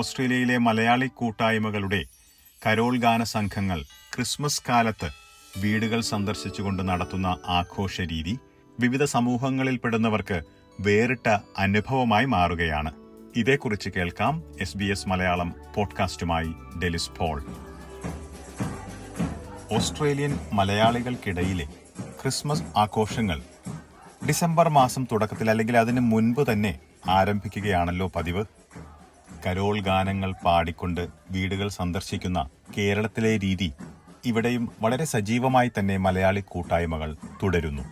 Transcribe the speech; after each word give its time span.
ഓസ്ട്രേലിയയിലെ 0.00 0.58
മലയാളി 0.58 1.06
കൂട്ടായ്മകളുടെ 1.06 2.04
കരോൾ 2.66 2.96
ഗാന 2.96 3.22
സംഘങ്ങൾ 3.24 3.82
ക്രിസ്മസ് 4.14 4.62
കാലത്ത് 4.68 5.08
വീടുകൾ 5.58 6.00
സന്ദർശിച്ചുകൊണ്ട് 6.00 6.88
നടത്തുന്ന 6.88 7.26
ആഘോഷ 7.46 8.00
രീതി 8.00 8.38
വിവിധ 8.80 9.04
സമൂഹങ്ങളിൽപ്പെടുന്നവർക്ക് 9.04 10.42
വേറിട്ട 10.80 11.38
അനുഭവമായി 11.58 12.24
മാറുകയാണ്. 12.24 12.92
ഇതേക്കുറിച്ച് 13.36 13.90
കേൾക്കാം 13.96 14.42
എസ് 14.60 14.76
ബി 14.76 14.84
എസ് 14.84 15.08
മലയാളം 15.08 15.54
പോഡ്കാസ്റ്റുമായി 15.76 16.52
ഡെലിസ് 16.82 17.10
പോൾ. 17.10 17.44
ഓസ്ട്രേലിയൻ 19.72 20.38
മലയാളികൾക്കിടയിലെ 20.52 21.66
ക്രിസ്മസ് 22.22 22.62
ആഘോഷങ്ങൾ 22.76 23.42
ഡിസംബർ 24.28 24.68
മാസം 24.68 25.06
തുടക്കത്തിൽ 25.12 25.50
അല്ലെങ്കിൽ 25.50 25.76
അതിന് 25.76 26.00
മുൻപ് 26.00 26.52
തന്നെ 26.52 26.78
ആരംഭിക്കുകയാണല്ലോ 27.08 28.08
പതിവ്. 28.16 28.44
കരോൾ 29.46 29.80
ഗാനങ്ങൾ 29.80 30.34
പാടിക്കൊണ്ട് 30.44 31.08
വീടുകൾ 31.30 31.68
സന്ദർശിക്കുന്ന 31.68 32.48
കേരളത്തിലെ 32.78 33.36
രീതി 33.36 33.72
ഇവിടെയും 34.26 34.72
വളരെ 34.80 35.04
സജീവമായി 35.04 35.70
തന്നെ 35.78 35.96
മലയാളി 35.96 36.42
കൂട്ടായ്മകൾ 36.48 37.16
തുടരുന്നു. 37.42 37.82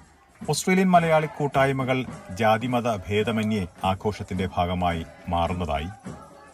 ഓസ്ട്രേലിയൻ 0.51 0.91
മലയാളി 0.91 1.27
കൂട്ടായ്മകൾ 1.27 2.05
ജാതിമത 2.31 2.97
ഭേദമന്യേ 2.97 3.67
ആഘോഷത്തിന്റെ 3.85 4.49
ഭാഗമായി 4.57 5.05
മാറുന്നതായി. 5.29 5.89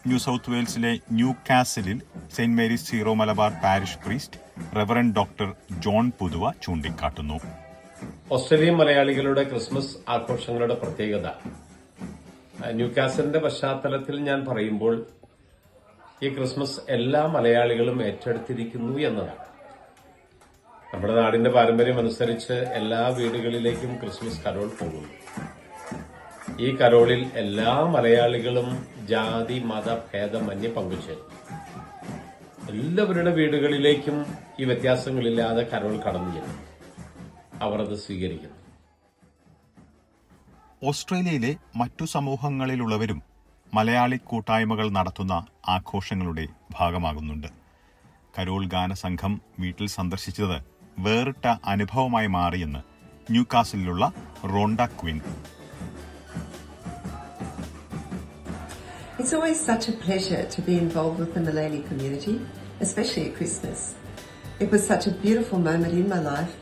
ന്യൂ 0.07 0.17
സൗത്ത് 0.17 0.51
വെയിൽസിലെ 0.51 0.99
new 1.11 1.31
കാസലിൽ 1.49 2.01
Saint 2.35 2.57
Mary's 2.57 2.89
Syro 2.89 3.13
Malabar 3.13 3.51
parish 3.63 3.99
priest 4.05 4.39
reverend 4.75 5.13
doctor 5.13 5.53
John 5.79 6.11
Puthuva 6.19 6.51
ചൂണ്ടിക്കാട്ടുന്നു. 6.63 7.39
ഓസ്ട്രേലിയൻ 8.31 8.77
മലയാളികളുടെ 8.77 9.43
ക്രിസ്മസ് 9.43 9.97
ആഘോഷങ്ങളുടെ 10.09 10.73
പ്രത്യേകത 10.73 11.27
ന്യൂകാസലിന്റെ 12.63 13.39
പശ്ചാത്തലത്തിൽ 13.39 14.19
ഞാൻ 14.19 14.45
പറയുമ്പോൾ 14.45 15.05
ഈ 16.23 16.29
ക്രിസ്മസ് 16.29 16.79
എല്ലാ 16.89 17.25
മലയാളികളും 17.25 18.03
ഏറ്റെടുത്തിരിക്കുന്നു 18.05 18.97
എന്നതാണ്. 18.97 19.45
നമ്മുടെ 20.93 21.13
നാടിന്റെ 21.13 21.49
പാരമ്പര്യം 21.49 21.97
അനുസരിച്ച് 21.97 22.53
എല്ലാ 22.53 23.07
വീടുകളിലേക്കും 23.07 23.95
ക്രിസ്മസ് 23.99 24.43
കരോൾ 24.45 24.67
പോകുന്നു. 24.67 25.09
ഈ 26.59 26.75
കരോളിൽ 26.75 27.31
എല്ലാ 27.33 27.79
മലയാളികളും 27.83 28.87
ജാതി 29.07 29.59
മത 29.59 29.95
ഭേദമന്യേ 30.13 30.71
പങ്കുചേരും 30.71 31.35
എല്ലാവരുടെ 32.69 33.31
വീടുകളിലേക്കും 33.31 34.25
ഈ 34.59 34.65
വ്യത്യാസങ്ങളില്ലാതെ 34.65 35.63
കരോൾ 35.63 35.97
കടന്നു 35.97 36.33
ചെല്ലും 36.35 36.59
അവർ 37.61 37.81
അത് 37.81 37.95
സ്വീകരിക്കുന്നു. 37.95 38.54
ഓസ്ട്രേലിയയിലെ 40.81 41.51
മറ്റു 41.75 42.05
സമൂഹങ്ങളിലുള്ളവരും 42.05 43.19
മലയാളി 43.73 44.17
കൂട്ടായ്മകൾ 44.29 44.87
നടത്തുന്ന 44.89 45.35
ആഘോഷങ്ങളുടെ 45.75 46.45
ഭാഗമാകുന്നുണ്ട് 46.71 47.49
കരോൾ 48.33 48.63
ഗാനസംഘം 48.65 49.33
വീട്ടിൽ 49.59 49.87
സന്ദർശിച്ചത് 49.97 50.57
വേറിട്ട 50.99 51.45
അനുഭവമായി 51.65 52.29
മാറിയെന്ന് 52.37 52.81
ന്യൂകാസിലുള്ള 53.27 54.05
Rhonda 54.53 54.81
Quinn 54.99 55.19
It's 59.19 59.33
always 59.33 59.59
such 59.61 59.85
a 59.87 59.93
pleasure 59.97 60.41
to 60.45 60.59
be 60.61 60.73
involved 60.77 61.19
with 61.19 61.31
the 61.33 61.41
Malayali 61.41 61.79
community, 61.87 62.33
especially 62.79 63.23
at 63.27 63.35
Christmas. 63.37 63.79
It 64.59 64.69
was 64.71 64.81
such 64.85 65.07
a 65.07 65.13
beautiful 65.23 65.59
moment 65.59 65.93
in 65.93 66.07
my 66.07 66.19
life 66.23 66.53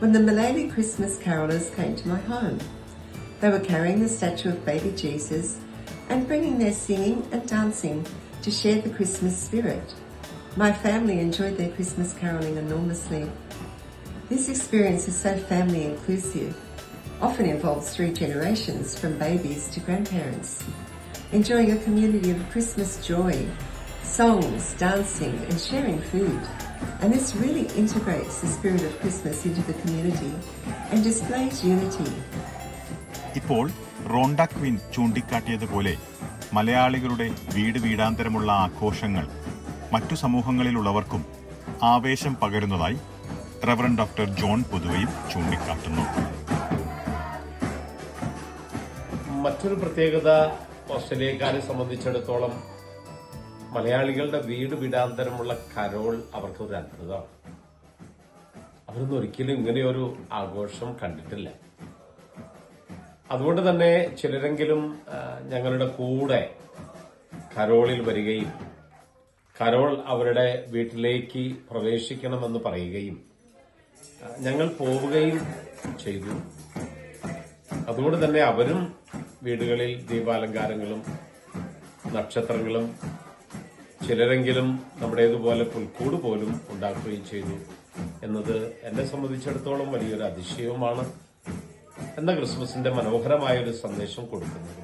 when 0.00 0.12
the 0.12 0.20
Malayali 0.20 0.64
Christmas 0.74 1.12
carolers 1.18 1.66
came 1.74 1.94
to 1.96 2.06
my 2.08 2.20
home. 2.28 2.58
They 3.42 3.48
were 3.48 3.58
carrying 3.58 3.98
the 3.98 4.08
statue 4.08 4.50
of 4.50 4.64
baby 4.64 4.92
Jesus 4.96 5.58
and 6.08 6.28
bringing 6.28 6.58
their 6.58 6.72
singing 6.72 7.26
and 7.32 7.44
dancing 7.44 8.06
to 8.42 8.52
share 8.52 8.80
the 8.80 8.90
Christmas 8.90 9.36
spirit. 9.36 9.94
My 10.54 10.72
family 10.72 11.18
enjoyed 11.18 11.56
their 11.56 11.72
Christmas 11.72 12.12
caroling 12.12 12.56
enormously. 12.56 13.28
This 14.28 14.48
experience 14.48 15.08
is 15.08 15.16
so 15.16 15.36
family 15.36 15.86
inclusive, 15.86 16.56
often 17.20 17.46
involves 17.46 17.92
three 17.92 18.12
generations 18.12 18.96
from 18.96 19.18
babies 19.18 19.68
to 19.70 19.80
grandparents 19.80 20.62
enjoying 21.32 21.72
a 21.72 21.78
community 21.78 22.30
of 22.30 22.50
Christmas 22.50 23.04
joy, 23.04 23.44
songs, 24.04 24.74
dancing, 24.74 25.34
and 25.48 25.58
sharing 25.58 25.98
food. 25.98 26.40
And 27.00 27.12
this 27.12 27.34
really 27.34 27.66
integrates 27.76 28.40
the 28.40 28.46
spirit 28.46 28.84
of 28.84 29.00
Christmas 29.00 29.44
into 29.44 29.62
the 29.62 29.74
community 29.80 30.32
and 30.90 31.02
displays 31.02 31.64
unity. 31.64 32.12
ഇപ്പോൾ 33.40 33.66
Rhonda 34.12 34.40
Quinn 34.40 34.74
ചൂണ്ടിക്കാട്ടിയതുപോലെ 34.94 35.94
മലയാളികളുടെ 36.56 37.26
വീട് 37.54 37.78
വീടാന്തരമുള്ള 37.78 38.52
ആഘോഷങ്ങൾ 38.64 39.26
മറ്റു 39.92 40.14
സമൂഹങ്ങളിലുള്ളവർക്കും 40.14 41.22
ആവേശം 41.82 42.34
പകരുന്നതായി 42.42 42.98
റവറൻ 43.68 43.98
ഡോക്ടർ 44.00 44.26
ജോൺ 44.40 44.60
പൊതുവയും 44.62 45.10
ചൂണ്ടിക്കാട്ടുന്നു. 45.32 46.04
മറ്റൊരു 49.44 49.74
പ്രത്യേകത 49.74 50.30
ഓസ്ട്രേലിയക്കാരെ 50.96 51.60
സംബന്ധിച്ചിടത്തോളം 51.60 52.54
മലയാളികളുടെ 53.76 54.40
വീട് 54.50 54.74
വിടാന്തരമുള്ള 54.74 55.52
കരോൾ 55.74 56.14
അവർക്ക് 56.34 56.62
ഒരു 56.64 56.74
അത്ഭുതമാണ് 56.80 57.30
അവരൊന്നും 58.88 59.18
ഒരിക്കലും 59.18 59.54
ഇങ്ങനെയൊരു 59.58 60.04
ആഘോഷം 60.40 60.96
കണ്ടിട്ടില്ല. 61.02 61.48
അതുകൊണ്ട് 63.30 63.70
തന്നെ 63.70 64.16
ചിലരെങ്കിലും 64.22 64.82
ഞങ്ങളുടെ 65.48 65.86
കൂടെ 65.86 66.54
കരോളിൽ 67.54 68.00
വരികയും 68.08 68.50
കരോൾ 69.60 69.90
അവരുടെ 70.06 70.64
വീട്ടിലേക്ക് 70.68 71.56
പ്രവേശിക്കണമെന്ന് 71.70 72.58
പറയുകയും 72.58 73.16
ഞങ്ങൾ 74.40 74.68
പോവുകയും 74.68 75.38
ചെയ്തു. 76.04 76.32
അതുകൊണ്ട് 77.88 78.24
തന്നെ 78.24 78.40
അവരും 78.40 78.80
വീടുകളിൽ 79.42 79.92
ദീപാലങ്കാരങ്ങളും 80.06 81.00
നക്ഷത്രങ്ങളും 82.16 82.86
ചിലരെങ്കിലും 84.06 84.68
നമ്മുടേതുപോലെ 84.98 85.64
പുൽക്കൂട് 85.64 86.16
പോലും 86.22 86.60
ഉണ്ടാക്കുകയും 86.70 87.24
ചെയ്തു. 87.24 87.56
എന്നത് 88.22 88.56
എന്നെ 88.82 89.04
സംബന്ധിച്ചിടത്തോളം 89.06 89.92
വലിയൊരു 89.92 90.22
അതിശയവുമാണ്. 90.22 91.31
എന്ന 92.18 92.34
ക്രിസ്മസിന്റെ 92.34 92.90
മനോഹരമായ 92.90 93.58
ഒരു 93.58 93.72
സന്ദേശം 93.72 94.26
കൊടുക്കുന്നത്. 94.26 94.82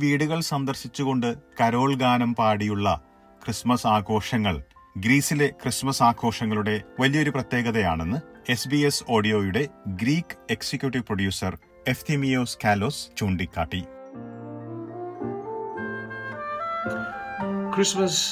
വീടുകൾ 0.00 0.40
സന്ദർശിച്ചുകൊണ്ട് 0.40 1.34
കരോൾ 1.60 1.94
ഗാനം 1.94 2.34
പാടിയുള്ള 2.34 3.02
ക്രിസ്മസ് 3.44 3.86
ആഘോഷങ്ങൾ 3.86 4.62
ഗ്രീസിലെ 4.96 5.48
ക്രിസ്മസ് 5.62 6.02
ആഘോഷങ്ങളുടെ 6.02 6.82
വലിയൊരു 7.00 7.30
പ്രത്യേകതയാണെന്ന് 7.30 8.18
S 8.52 8.68
B 8.68 8.76
S 8.76 9.04
ഓഡിയോയുടെ 9.08 9.68
Greek 9.88 10.36
executive 10.50 11.04
producer 11.04 11.58
Efthymios 11.88 12.58
Kalos 12.64 13.02
ചൂണ്ടിക്കാട്ടി. 13.18 13.82
Christmas 17.74 18.24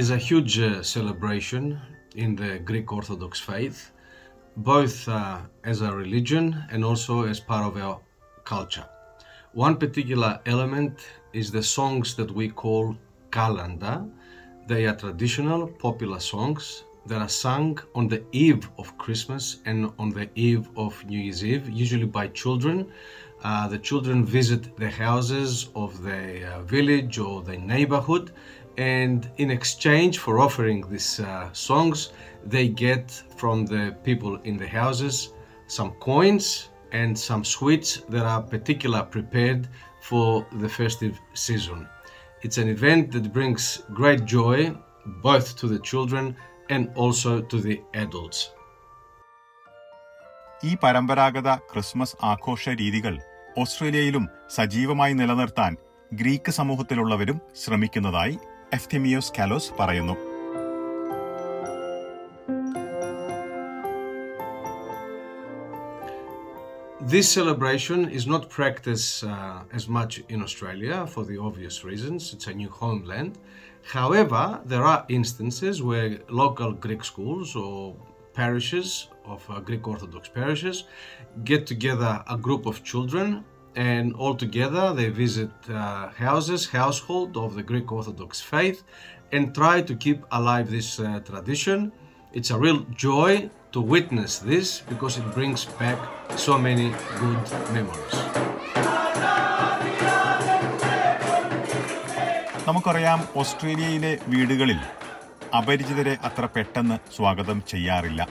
is 0.00 0.10
a 0.10 0.18
huge 0.28 0.54
uh, 0.60 0.82
celebration 0.94 1.62
in 2.14 2.30
the 2.40 2.50
Greek 2.68 2.88
Orthodox 2.96 3.40
faith, 3.50 3.78
both 4.56 5.08
uh, 5.08 5.40
as 5.64 5.82
a 5.82 5.92
religion 5.92 6.64
and 6.70 6.84
also 6.84 7.26
as 7.26 7.40
part 7.40 7.64
of 7.66 7.76
our 7.76 8.00
culture. 8.44 8.86
One 9.52 9.76
particular 9.76 10.40
element 10.46 11.06
is 11.32 11.50
the 11.50 11.62
songs 11.62 12.14
that 12.16 12.30
we 12.30 12.48
call 12.48 12.96
kalanda. 13.30 14.10
They 14.66 14.86
are 14.86 14.96
traditional, 14.96 15.66
popular 15.66 16.20
songs 16.20 16.84
that 17.06 17.20
are 17.22 17.28
sung 17.28 17.78
on 17.94 18.08
the 18.08 18.22
eve 18.32 18.68
of 18.78 18.96
Christmas 18.98 19.58
and 19.64 19.92
on 19.98 20.10
the 20.10 20.28
eve 20.34 20.68
of 20.76 21.04
New 21.06 21.18
Year's 21.18 21.44
Eve, 21.44 21.68
usually 21.68 22.06
by 22.06 22.28
children. 22.28 22.90
Uh, 23.44 23.68
the 23.68 23.78
children 23.78 24.24
visit 24.24 24.76
the 24.76 24.90
houses 24.90 25.68
of 25.74 26.02
the 26.02 26.44
uh, 26.44 26.62
village 26.62 27.18
or 27.18 27.42
the 27.42 27.56
neighborhood, 27.56 28.32
and 28.78 29.30
in 29.38 29.50
exchange 29.50 30.18
for 30.18 30.38
offering 30.38 30.88
these 30.90 31.20
uh, 31.20 31.52
songs, 31.52 32.12
they 32.44 32.68
get 32.68 33.10
from 33.36 33.66
the 33.66 33.96
people 34.04 34.38
in 34.44 34.56
the 34.56 34.66
houses 34.68 35.32
some 35.68 35.92
coins 36.00 36.68
and 36.92 37.18
some 37.18 37.44
sweets 37.44 38.02
that 38.08 38.24
are 38.24 38.42
particular 38.42 39.02
prepared 39.02 39.68
for 40.00 40.46
the 40.60 40.68
festive 40.68 41.18
season. 41.34 41.88
It's 42.42 42.58
an 42.58 42.68
event 42.68 43.12
that 43.12 43.32
brings 43.32 43.82
great 43.92 44.24
joy 44.26 44.58
both 45.22 45.56
to 45.60 45.66
the 45.68 45.78
children 45.80 46.36
and 46.70 46.90
also 46.96 47.40
to 47.42 47.56
the 47.60 47.76
adults. 47.94 48.38
ഈ 50.64 50.70
പരമ്പരാഗത 50.82 51.48
Christmas 51.70 52.16
ആഘോഷ 52.30 52.68
രീതികൾ 52.80 53.14
ഓസ്ട്രേലിയയിലും 53.62 54.24
സജീവമായി 54.56 55.14
നിലനിർത്താൻ 55.14 55.72
Greek 56.12 56.50
സമൂഹത്തിലുള്ളവരും 56.50 57.38
ശ്രമിക്കുന്നതായി 57.62 58.36
എഫ്തിമിയോസ് 58.77 59.33
കാലോസ് 59.37 59.71
പറയുന്നു 59.79 60.17
This 67.13 67.27
celebration 67.39 67.99
is 68.17 68.25
not 68.33 68.43
practiced 68.49 69.23
uh, 69.23 69.63
as 69.73 69.85
much 69.97 70.13
in 70.29 70.39
Australia 70.41 70.97
for 71.13 71.23
the 71.29 71.37
obvious 71.47 71.83
reasons. 71.83 72.31
It's 72.33 72.47
a 72.47 72.53
new 72.53 72.69
homeland. 72.69 73.31
However, 73.97 74.43
there 74.71 74.83
are 74.83 75.05
instances 75.09 75.81
where 75.81 76.19
local 76.29 76.71
Greek 76.71 77.03
schools 77.03 77.55
or 77.55 77.97
parishes 78.33 79.09
of 79.25 79.41
uh, 79.49 79.59
Greek 79.59 79.87
Orthodox 79.87 80.29
parishes 80.29 80.85
get 81.43 81.65
together 81.67 82.23
a 82.29 82.37
group 82.37 82.65
of 82.65 82.83
children 82.83 83.43
and 83.76 84.14
altogether 84.16 84.92
they 84.94 85.10
visit 85.10 85.50
uh, 85.70 86.08
houses, 86.18 86.68
household 86.70 87.36
of 87.36 87.54
the 87.54 87.62
Greek 87.62 87.92
Orthodox 87.92 88.40
faith 88.40 88.82
and 89.32 89.54
try 89.54 89.82
to 89.82 89.94
keep 89.94 90.24
alive 90.32 90.70
this 90.70 90.98
uh, 90.98 91.20
tradition. 91.20 91.92
It's 92.32 92.50
a 92.50 92.58
real 92.58 92.80
joy 92.96 93.50
to 93.72 93.80
witness 93.80 94.38
this 94.38 94.80
because 94.80 95.18
it 95.18 95.34
brings 95.34 95.64
back 95.64 95.98
so 96.36 96.58
many 96.58 96.88
good 97.20 97.42
memories. 97.72 98.16
നമുക്കറിയാം 102.68 103.20
ഓസ്ട്രേലിയയിലെ 103.36 104.18
വീടുകളിൽ 104.28 104.78
അപരിചിതരെ 105.54 106.14
അത്ര 106.22 106.44
പെട്ടെന്ന് 106.54 106.96
സ്വാഗതം 107.16 107.62
ചെയ്യാറില്ല 107.66 108.22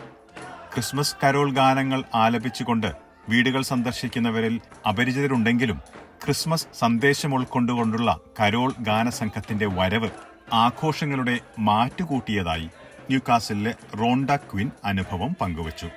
Christmas 0.74 1.15
Carol 1.21 1.51
ഗാനങ്ങൾ 1.51 2.03
ആലപിച്ചുകൊണ്ട് 2.13 3.05
വീടുകൾ 3.30 3.62
സന്ദർശിക്കുന്നവരിൽ 3.62 4.56
അപരിചിതരുണ്ടെങ്കിലും 4.89 5.80
Christmas 6.24 6.68
സന്ദേശം 6.80 7.33
ഉൾക്കൊണ്ടുകൊണ്ടുള്ള 7.36 8.19
കരോൾ 8.39 8.74
ഗാനസംഘത്തിന്റെ 8.80 9.66
വരവ് 9.66 10.10
ആഘോഷങ്ങളുടെ 10.54 11.36
മാറ്റുകൂട്ടിയതായി 11.60 12.68
ന്യൂകാസിലെ 13.10 13.74
റോണ്ട 14.00 14.31
ക്വിൻ 14.36 14.72
അനുഭവം 14.86 15.36
പങ്കുവച്ചു. 15.42 15.89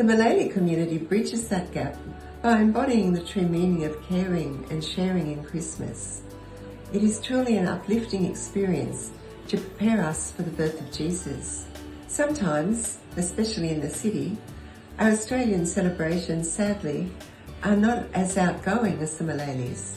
The 0.00 0.06
Malay 0.06 0.48
community 0.48 0.96
bridges 0.96 1.46
that 1.48 1.72
gap 1.72 1.94
by 2.40 2.58
embodying 2.58 3.12
the 3.12 3.22
true 3.22 3.46
meaning 3.46 3.84
of 3.84 4.02
caring 4.08 4.64
and 4.70 4.82
sharing 4.82 5.30
in 5.30 5.44
Christmas. 5.44 6.22
It 6.94 7.04
is 7.04 7.20
truly 7.20 7.58
an 7.58 7.68
uplifting 7.68 8.24
experience 8.24 9.10
to 9.48 9.58
prepare 9.58 10.02
us 10.02 10.30
for 10.30 10.40
the 10.40 10.52
birth 10.52 10.80
of 10.80 10.90
Jesus. 10.90 11.66
Sometimes, 12.08 12.96
especially 13.18 13.68
in 13.68 13.82
the 13.82 13.90
city, 13.90 14.38
our 14.98 15.10
Australian 15.10 15.66
celebrations 15.66 16.50
sadly 16.50 17.12
are 17.62 17.76
not 17.76 18.06
as 18.14 18.38
outgoing 18.38 19.00
as 19.00 19.18
the 19.18 19.24
Malayalis. 19.24 19.96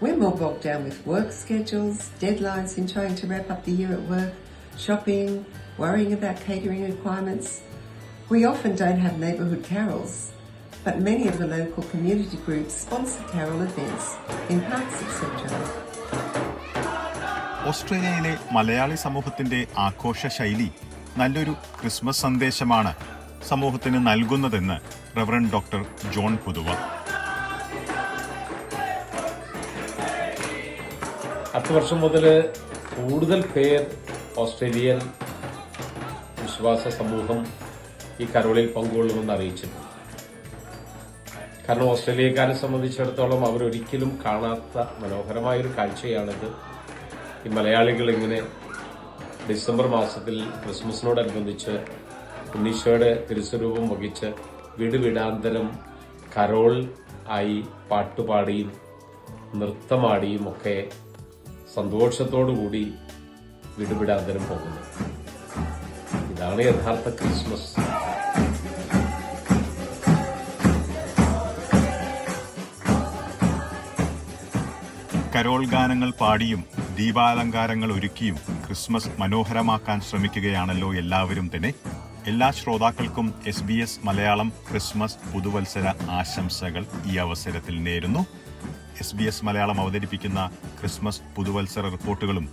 We're 0.00 0.16
more 0.16 0.36
bogged 0.36 0.62
down 0.62 0.84
with 0.84 1.04
work 1.04 1.32
schedules, 1.32 2.12
deadlines 2.20 2.78
in 2.78 2.86
trying 2.86 3.16
to 3.16 3.26
wrap 3.26 3.50
up 3.50 3.64
the 3.64 3.72
year 3.72 3.94
at 3.94 4.02
work, 4.02 4.32
shopping, 4.78 5.44
worrying 5.76 6.12
about 6.12 6.40
catering 6.40 6.84
requirements. 6.84 7.62
We 8.34 8.44
often 8.44 8.74
don't 8.74 8.98
have 8.98 9.16
neighbourhood 9.16 9.62
carols, 9.64 10.32
but 10.84 11.00
many 11.00 11.28
of 11.28 11.38
the 11.38 11.46
local 11.48 11.84
community 11.84 12.38
groups 12.38 12.74
sponsor 12.76 13.22
carol 13.24 13.60
events 13.62 14.06
in 14.48 14.58
parks, 14.62 14.96
etc. 15.04 15.42
ഓസ്ട്രേലിയയിലെ 17.66 18.32
മലയാളി 18.52 18.96
സമൂഹത്തിന്റെ 19.04 19.60
ആഘോഷ 19.78 20.26
ശൈലി 20.36 20.68
നല്ലൊരു 21.16 21.54
Christmas 21.78 22.22
സന്ദേശമാണ് 22.22 22.92
സമൂഹത്തിന് 23.48 24.00
നൽകുന്നതെന്ന് 24.08 24.78
reverend 25.18 25.46
doctor 25.50 25.82
John 26.16 26.34
Puthuva 26.46 26.68
പത്ത് 31.54 31.72
വർഷം 31.72 32.00
മുതൽ 32.00 32.26
കൂടുതൽ 32.96 33.42
പേർ 33.54 33.80
ഓസ്ട്രേലിയൻ 34.44 35.00
വിശ്വാസ 36.42 36.88
സമൂഹം 36.98 37.40
ഈ 38.20 38.26
കരോളിൽ 38.36 38.66
പങ്കുകൊള്ളുമെന്ന് 38.74 39.32
അറിയിച്ചിട്ടുണ്ട് 39.32 39.80
കാരണം 41.66 41.88
ഓസ്ട്രേലിയക്കാരെ 41.90 42.54
സംബന്ധിച്ചിടത്തോളം 42.54 43.46
അവരൊരിക്കലും 43.46 44.10
കാണാത്ത 44.24 44.78
മനോഹരമായൊരു 45.02 45.70
കാഴ്ചയാണിത്. 45.78 46.48
ഈ 47.46 47.50
മലയാളികൾ 47.52 48.10
ഇങ്ങനെ 48.10 48.38
ഡിസംബർ 49.50 49.86
മാസത്തിൽ 49.86 50.36
ക്രിസ്മസിനോടനുബന്ധിച്ച് 50.64 51.74
ഉണ്ണീശോയുടെ 52.56 53.26
തിരുസ്വരൂപം 53.30 53.88
വഹിച്ച് 53.88 54.28
വീട് 54.78 54.96
വീടാന്തരം 54.96 55.66
കരോൾ 56.36 56.74
ആയി 57.28 57.64
പാട്ടുപാടിയും 57.90 58.70
നൃത്തമാടിയും 59.54 60.48
ഒക്കെ 60.48 60.76
സന്തോഷത്തോടുകൂടി 61.74 62.84
വിടുവിടാന്തരം 63.78 64.44
പോകുന്നു. 64.48 65.03
ഇതാണ് 66.44 66.64
യഥാർത്ഥ 66.64 67.08
ക്രിസ്മസ് 67.18 67.68
കരോൾ 75.34 75.62
ഗാനങ്ങൾ 75.74 76.10
പാടിയും 76.20 76.60
ദീപാലങ്കാരങ്ങൾ 76.98 77.90
ഒരുക്കിയും 77.96 78.36
ക്രിസ്മസ് 78.66 79.12
മനോഹരമാക്കാൻ 79.22 80.00
ശ്രമിക്കുകയാണല്ലോ 80.08 80.90
എല്ലാവരും 81.02 81.48
തന്നെ. 81.54 81.72
എല്ലാ 82.32 82.50
ശ്രോതാക്കൾക്കും 82.60 83.26
S 83.52 83.66
B 83.68 83.78
S 83.84 84.00
Malayalam 84.08 84.50
Christmas 84.70 85.20
പുതുവത്സര 85.32 85.86
ആശംസകൾ 86.20 86.84
ഈ 87.10 87.16
അവസരത്തിൽ 87.26 87.76
നേരുന്നു. 87.88 88.24
എസ് 89.02 89.16
ബി 89.18 89.26
എസ് 89.30 89.44
മലയാളം 89.48 89.80
അവതരിപ്പിക്കുന്ന 89.84 90.42
ക്രിസ്മസ് 90.80 91.22
പുതുവത്സര 91.36 91.86
റിപ്പോർട്ടുകളും 91.94 92.48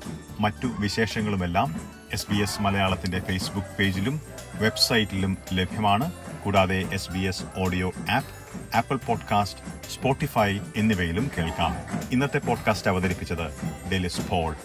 മറ്റു 0.45 0.69
വിശേഷങ്ങളുമെല്ലാം 0.85 1.69
എസ് 2.13 2.27
ബി 2.31 2.35
എസ് 2.37 2.61
മലയാളത്തിന്റെ 2.61 3.19
ഫേസ്ബുക്ക് 3.19 3.67
പേജിലും 3.79 4.21
വെബ്സൈറ്റിലും 4.55 5.37
ലഭ്യമാണ്. 5.53 6.11
കൂടാതെ 6.43 6.85
S 6.93 7.11
B 7.11 7.19
S 7.19 7.43
audio 7.57 7.91
app 8.11 8.29
Apple 8.77 8.95
podcast 8.95 9.89
Spotify 9.91 10.59
എന്നിവയിലും 10.75 11.31
കേൾക്കാം. 11.37 11.75
ഇന്നത്തെ 12.11 12.37
പോഡ്കാസ്റ്റ് 12.37 12.91
അവതരിപ്പിച്ചത് 12.91 13.51
ഡെലിസ് 13.91 14.21
പോൾ 14.21 14.55